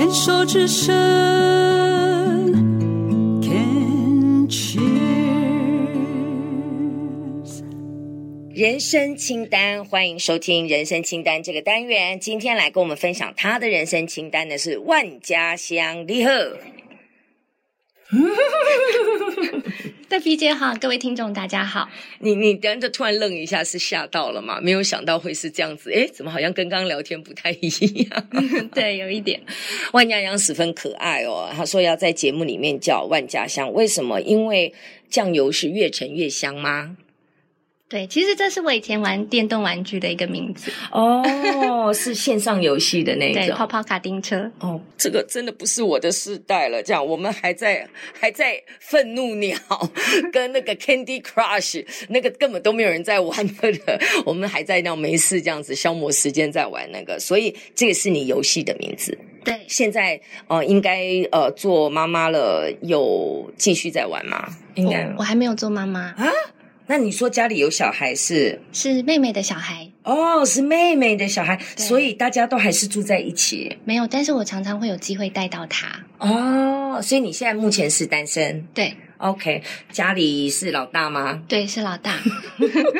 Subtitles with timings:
[0.00, 0.90] 牵手之声
[3.42, 4.80] ，Can cheers。
[8.48, 12.18] 人生清单，欢迎收听人生清单这个单元。
[12.18, 16.32] 今天来跟我们分享他的人生清单的是万家香，你好。
[20.08, 21.88] 戴 BJ 哈，各位听众大家好。
[22.18, 24.58] 你你等着突然愣一下，是吓到了吗？
[24.60, 27.68] 没有想到会是这样子，诶，怎么好像跟刚刚聊天不太一
[28.10, 28.28] 样？
[28.74, 29.40] 对，有一点。
[29.92, 34.20] 万家香十分可爱哦，他说要在节目里面叫万家香，为什么？
[34.20, 34.74] 因为
[35.08, 36.96] 酱油是越陈越香吗？
[37.90, 41.20] 对，其实这是我以前玩电动玩具的一个名字哦，
[41.92, 44.80] 是线上游戏的那种对，跑跑卡丁车哦。
[44.96, 49.58] 这个真的不是我的世代了，这样我们还在还在愤怒鸟
[50.32, 59.18] 跟那个 Candy Crush，那个根本都没有人在玩的，我们还在那没事这样子消磨时间在玩那个，所以这个是你游戏的名字。
[59.42, 64.46] 对，现在呃应该呃做妈妈了，有继续在玩吗？
[64.76, 66.30] 应该、哦、我还没有做妈妈啊。
[66.90, 73.78] 那你说家里有小孩是是妹妹的小孩哦，是妹妹的小孩，所以大家都还是住在一起。
[73.84, 77.00] 没有，但是我常常会有机会带到他哦。
[77.00, 78.66] 所以你现在目前是单身？
[78.74, 79.62] 对，OK。
[79.92, 81.40] 家里是老大吗？
[81.46, 82.18] 对，是老大。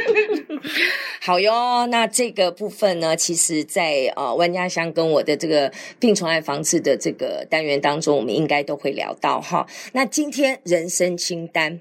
[1.22, 9.66] 好哟，那这个部分呢，其实在呃万家香跟我的这个病虫害防治的这个单元当中，我们应该都会聊到哈。
[9.92, 11.80] 那今天人生清单。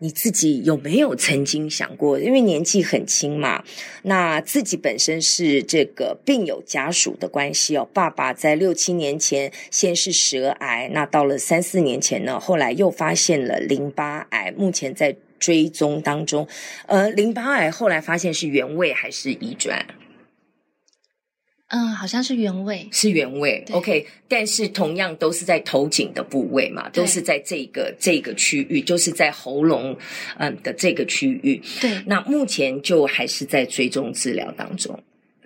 [0.00, 2.20] 你自己有没有曾经想过？
[2.20, 3.64] 因为年纪很轻嘛，
[4.02, 7.88] 那自己本身是这个病友家属的关系哦。
[7.92, 16.46] 爸爸在六七年前先是舌癌，那到了三四年前呢，后来又发现了淋巴癌，目前在追踪当中。
[16.86, 19.84] 呃，淋巴癌后来发现是原位还是移转？
[21.68, 23.62] 嗯，好像是原位，是原位。
[23.72, 29.94] OK，但是同样都是在头颈的部位嘛，都是在这个这个区域，就是在喉咙
[30.38, 31.60] 嗯的这个区域。
[31.80, 34.98] 对，那目前就还是在追踪治疗当中，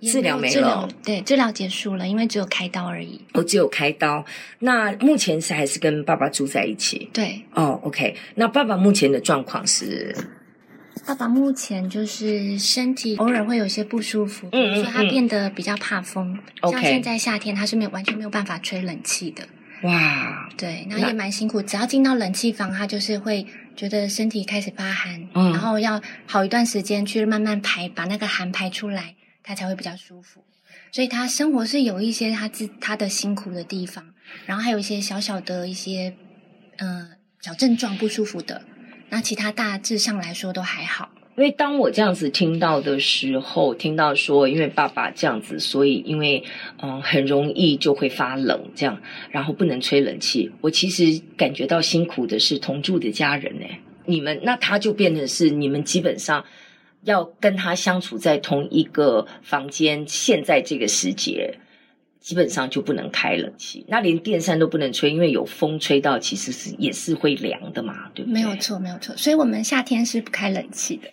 [0.02, 3.20] 治疗没了，对，治疗结束了，因为只有开刀而已。
[3.32, 4.24] 哦，只有开刀。
[4.60, 7.08] 那目前是还是跟爸爸住在一起？
[7.12, 7.42] 对。
[7.52, 10.14] 哦，OK，那爸爸目前的状况是？
[11.04, 16.38] 爸爸目前就是身体偶尔会有些不舒服，比如说他变得比较怕风。
[16.70, 19.46] 像现在夏天，他是没有完全没有办法吹冷气的。
[19.82, 21.60] 哇，对，然后也蛮辛苦。
[21.60, 30.44] 只要进到冷气房，他就是会觉得身体开始发寒，嗯，然后要好一段时间去慢慢排，把那个寒排出来，他才会比较舒服。
[30.92, 34.04] 所以他生活是有一些他自他的辛苦的地方，
[34.46, 36.14] 然后还有一些小小的一些
[36.76, 37.10] 嗯、呃、
[37.40, 38.62] 小症状不舒服的。
[39.14, 46.42] 那其他大致上来说都还好，因为当我这样子听到的时候，听到说因为爸爸这样子，所以因为
[46.80, 48.98] 嗯很容易就会发冷这样，
[49.30, 50.50] 然后不能吹冷气。
[50.62, 53.66] 我其实感觉到辛苦的是同住的家人呢，
[54.06, 56.42] 你们那他就变成是你们基本上
[57.04, 61.58] 要跟他相处在同一个房间，现在这个时节。
[62.22, 68.34] 基本上就不能开冷气，那连电扇都不能吹，因为有风吹到，其实是也是会凉的嘛，对不对？
[68.34, 69.16] 没有错，没有错。
[69.16, 71.10] 所以我们夏天是不开冷气的。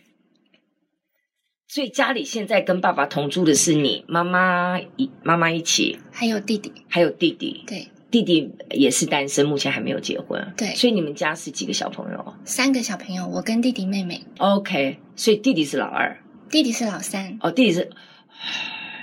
[1.68, 7.64] 所以家里现在跟爸爸同住的是你妈妈一妈妈一起，还有弟弟，还有弟弟。
[7.66, 10.53] 对，弟弟也是单身，目前还没有结婚。
[10.56, 12.34] 对，所以你们家是几个小朋友？
[12.46, 14.24] 三个小朋友，我跟弟弟妹妹。
[14.38, 17.38] OK，所以弟弟是老二，弟弟是老三。
[17.41, 17.90] 哦，弟弟是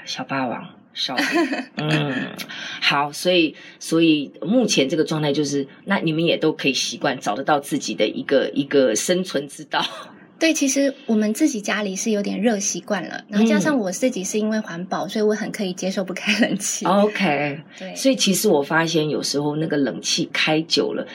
[0.04, 0.75] 小霸王。
[0.96, 1.14] 少，
[1.76, 2.32] 嗯，
[2.80, 9.84] 好，所以，所以目前这个状态就是，那你们也都可以习惯，找得到自己的一个一个生存之道。
[10.40, 16.84] 对，其实我们自己家里是有点热习惯了，然后加上我自己是因为环保，嗯、所以我很可以接受不开冷气。
[16.88, 21.06] OK，对，所以其实我发现有时候那个冷气开久了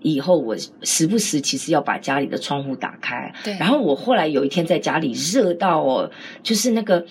[0.00, 3.32] 以后，我时不时其实要把家里的窗户打开。
[3.44, 6.10] 对，然后我后来有一天在家里热到哦，
[6.42, 7.06] 就是那个。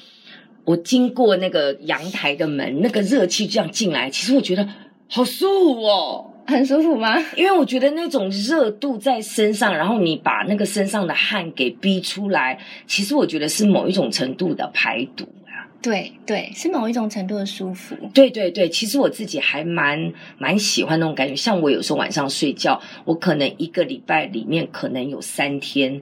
[0.67, 4.68] 我经过那个阳台的门，那个热气这样进来，其实我觉得
[5.07, 7.18] 好舒服哦，很舒服吗？
[7.38, 15.71] 因为我觉得那种热度在身上，然后你把那个身上的汗给逼出来，其实我觉得是某一种程度的排毒啊。
[15.81, 17.95] 对对，是某一种程度的舒服。
[18.13, 21.33] 对对对，其实我自己还蛮蛮喜欢那种感觉。
[21.33, 26.01] 像我有时候晚上睡觉，我可能一个礼拜里面可能有三天。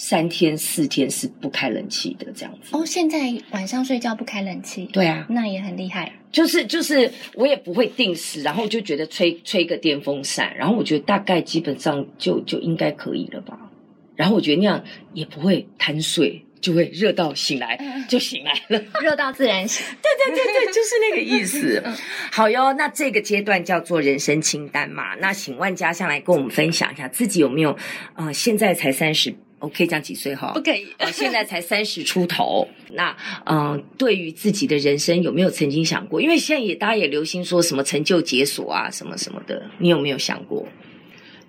[0.00, 2.86] 三天四天是不开冷气的这样子哦。
[2.86, 3.18] 现在
[3.50, 6.10] 晚上睡觉不开冷气，对啊，那也很厉害。
[6.32, 13.58] 就是就是，我也不会定时，然后就觉得吹吹个电风扇，然后我觉得大概基本上就就应该可以了吧。
[14.16, 14.82] 然后我觉得那样
[15.12, 19.84] 也不会贪睡，就会热到醒来，就醒来了，热到自然醒。
[20.00, 21.82] 对对对对，就是那个意思。
[22.32, 25.14] 好哟，那这个阶段叫做人生清单嘛。
[25.16, 27.76] 那请万家上来跟我们分享一下，自己有没有？
[28.14, 30.52] 呃，现在才三十，我可以讲几岁哈？
[30.52, 30.86] 不可以。
[30.98, 32.66] 呃， 现在才三十出头。
[32.92, 36.20] 那嗯、呃，对于自己的人生有没有曾经想过？
[36.20, 40.66] 因为现在也大家也流行说什么成就解锁啊，什么什么的，你有没有想过？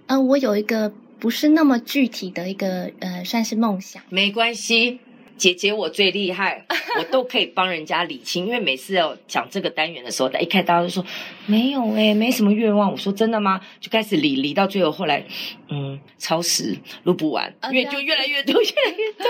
[0.06, 0.94] 嗯、呃，我有一个。
[1.22, 4.02] 不是那么具体的一个呃，算是梦想。
[4.10, 4.98] 没关系，
[5.42, 6.64] 姐姐我最厉害，
[7.00, 8.46] 我都可以帮人家理清。
[8.46, 11.04] 因为每次要讲这个单元的时候，一开大家都说
[11.48, 12.92] 没有诶、欸、没什么愿望。
[12.92, 13.60] 我说真的吗？
[13.80, 15.26] 就开始理理到最后，后来
[15.70, 19.26] 嗯，超时录不完，因为就越来越多，越来越多。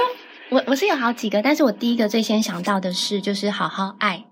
[0.49, 4.25] 我我是有好几个，但是我第一个最先想到的是，就是好好爱。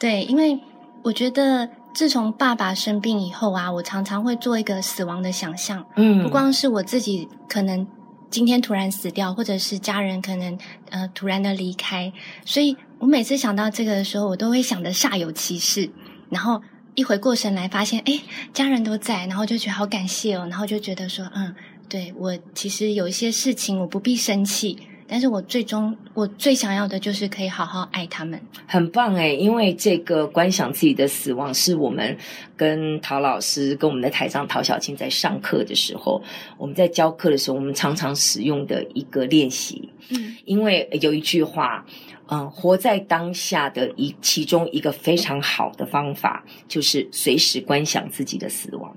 [0.00, 0.58] 对，因为
[1.04, 1.70] 我觉得。
[1.92, 5.84] 自从爸爸生病以后啊，我常常会做一个死亡的想象。
[5.96, 7.84] 嗯，不光是我自己可能
[8.30, 10.56] 今天突然死掉，或者是家人可能
[10.90, 12.12] 呃突然的离开，
[12.44, 15.90] 所以我每次想到这个的时候，我都会想的煞有其事。
[16.28, 16.62] 然后
[16.94, 18.20] 一回过神来，发现哎，
[18.52, 21.54] 家人都在，然后就觉得好感谢哦，然后就觉得说，嗯，
[21.88, 24.78] 对，我其实有一些事情我不必生气。
[25.10, 32.16] 但是我最终，我最想要的就是可以好好爱他们，很棒哎，因为这个观想自己的死亡，是我们
[32.56, 36.22] 跟陶老师、跟我们的台长陶小青在上课的时候，
[36.56, 39.88] 我们在教课的时候，我们常常使用的一个练习。
[40.10, 41.84] 嗯，因为有一句话，
[42.28, 48.96] 嗯、呃，活在当下的一其中一个非常好的方法，就是随时观想自己的死亡。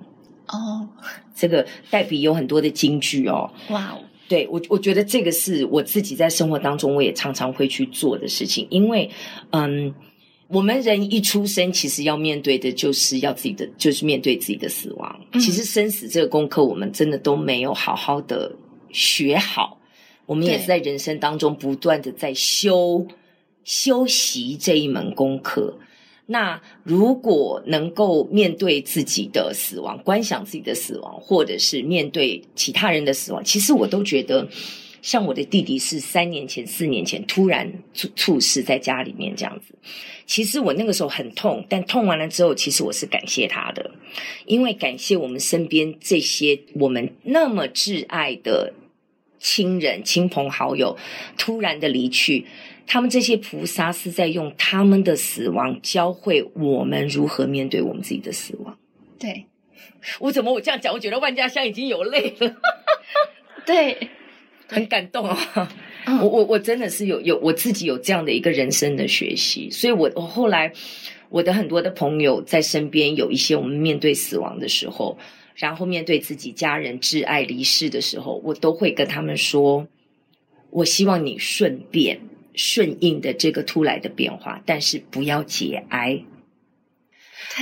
[0.50, 0.88] 哦，
[1.34, 3.52] 这个代笔有很多的金句哦。
[3.70, 3.98] 哇。
[4.34, 8.66] 对，我我觉得这个是我自己在生活当中，我也常常会去做的事情。
[8.72, 9.08] 因为，
[9.52, 9.94] 嗯，
[10.48, 15.20] 我们人一出生，其实要面对的就是要自己的，就是面对自己的死亡。
[15.34, 15.40] 嗯。
[15.40, 18.52] 其实生死这个功课，我们真的都没有好好的
[18.92, 19.80] 学好。
[20.26, 23.06] 我们也是在人生当中不断的在修
[23.64, 25.78] 修习这一门功课。
[26.26, 34.48] 那如果能够面对自己的死亡，观想自己的死亡，或者是面对其他人的死亡，其实我都觉得，
[35.02, 39.76] 像我的弟弟是三年前、四年前突然猝猝死在家里面这样子。
[40.26, 43.92] 其实我那个时候很痛，但痛完了之后，其实我是感谢他的，
[44.46, 48.74] 因为感谢我们身边这些我们那么挚爱的
[49.40, 50.98] 亲人、亲朋好友
[51.38, 52.46] 突然的离去。
[52.86, 58.78] 他们这些菩萨是在用他们的死亡教会我们如何面对我们自己的死亡。
[59.18, 59.46] 对，
[60.20, 62.56] 我怎么我这样讲，我觉得万家香已经有泪了。
[63.66, 64.10] 对，
[64.68, 65.72] 很感动啊！
[66.06, 70.72] 嗯、我我我真的是有有我自己有这样的一个人生的学习，所以我我后来
[71.30, 75.18] 我的很多的朋友在身边有一些我们面对死亡的时候，
[75.56, 79.88] 然后面对自己家人挚爱离世的时候，我都会跟他们说：
[80.72, 82.20] 我希望你顺便。
[82.56, 86.22] 顺应的这个突来的变化，但是不要节哀。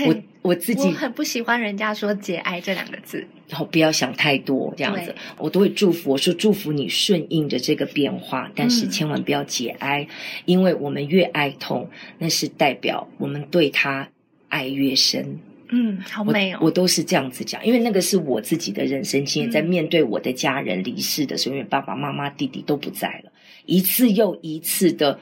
[0.06, 6.12] 我我自己我很不喜欢人家说“节哀”这两个字，然后不要想太多这样子，我都会祝福。
[6.12, 10.08] 我说祝福你顺应着这个变化，但是千万不要节哀，嗯，
[10.46, 11.90] 因为我们越哀痛，
[12.20, 14.08] 那是代表我们对他
[14.48, 15.40] 爱越深。
[15.74, 16.66] 嗯，好美哦我！
[16.68, 23.31] 我都是这样子讲，因为那个是我自己的人生经验，在面对我的家人离世的时候，因为爸爸妈妈、弟弟都不在了。
[23.66, 25.20] 一次又一次的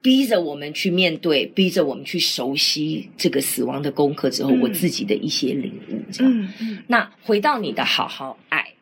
[0.00, 6.32] 逼着我们去面对，逼着我们去熟悉这个死亡的功课之后，嗯、我自己的一些领悟，这样。
[6.32, 6.78] 嗯嗯。
[6.86, 8.74] 那回到你的好好爱，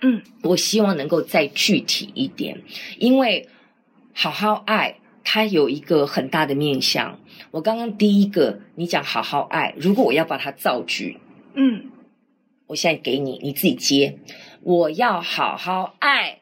[0.00, 2.60] 嗯，我希望能够再具体一点，
[2.98, 3.46] 因为
[4.14, 7.20] 好好爱它有一个很大的面向。
[7.50, 11.18] 我刚刚第一个你讲好好爱，如果我要把它造句，
[11.54, 11.90] 嗯，
[12.66, 14.18] 我现在给你，你自己接。
[14.62, 16.40] 我要好好爱。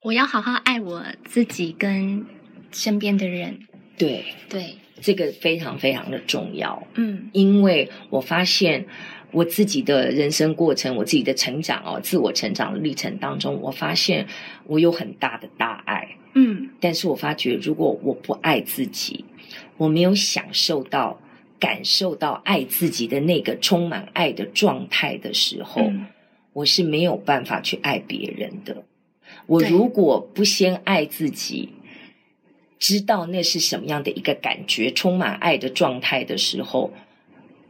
[0.00, 2.24] 我要好好爱我自己跟
[2.70, 3.58] 身边的人。
[3.96, 6.86] 对对，这个非常非常的重要。
[6.94, 8.86] 嗯，因为我发现
[9.32, 14.28] 我自己的人生过程，我自己的成长哦，自我成长的历程当中，我发现
[14.66, 16.08] 我有很大的大爱。
[16.34, 19.24] 嗯，但是我发觉如果我不爱自己，
[19.76, 21.20] 我没有享受到、
[21.58, 26.06] 感受到爱自己的那个充满爱的状态的时候，嗯，
[26.52, 28.84] 我是没有办法去爱别人的。
[29.48, 31.70] 我如果不先爱自己，
[32.78, 36.92] 知道那是什么样的一个感觉，充满爱的状态的时候，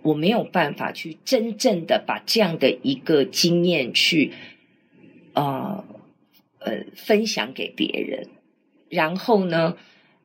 [0.02, 4.32] 我没有办法去真正的把这样的一个经验去，
[5.34, 5.84] 呃
[6.58, 8.26] 呃分享给别人。
[8.88, 9.76] 然后呢，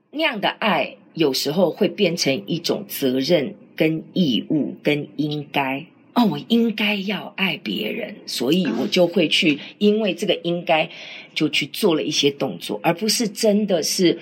[0.10, 5.86] 那样的爱有时候会变成一种责任、跟义务、跟应该。
[6.16, 10.88] 哦，我应该要爱别人，所以我就会去，因为这个应该
[11.34, 14.20] 就去做了一些动作，而不是真的是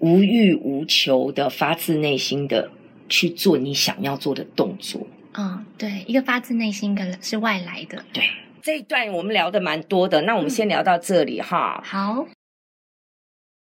[0.00, 2.70] 无欲无求的发自内心的
[3.08, 5.06] 去做你想要做的动作。
[5.38, 8.04] 嗯，对，一个发自内心的是外来的。
[8.12, 8.24] 对，
[8.60, 11.80] 这一段我们聊的蛮多的，那我们先聊到这里哈。
[11.84, 12.26] 好。